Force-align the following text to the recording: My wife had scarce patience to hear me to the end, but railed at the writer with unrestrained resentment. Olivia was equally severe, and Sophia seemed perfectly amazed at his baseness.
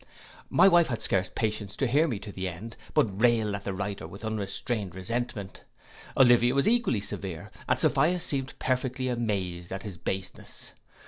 My 0.49 0.67
wife 0.67 0.87
had 0.87 1.03
scarce 1.03 1.29
patience 1.35 1.75
to 1.75 1.85
hear 1.85 2.07
me 2.07 2.17
to 2.21 2.31
the 2.31 2.47
end, 2.49 2.75
but 2.95 3.21
railed 3.21 3.53
at 3.53 3.65
the 3.65 3.71
writer 3.75 4.07
with 4.07 4.25
unrestrained 4.25 4.95
resentment. 4.95 5.63
Olivia 6.17 6.55
was 6.55 6.67
equally 6.67 7.01
severe, 7.01 7.51
and 7.69 7.79
Sophia 7.79 8.19
seemed 8.19 8.57
perfectly 8.57 9.09
amazed 9.09 9.71
at 9.71 9.83
his 9.83 9.99
baseness. 9.99 10.73